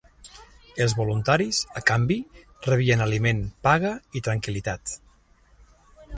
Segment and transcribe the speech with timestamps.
[0.85, 2.17] Els voluntaris, a canvi,
[2.69, 4.99] rebien aliment, paga i tranquil·litat.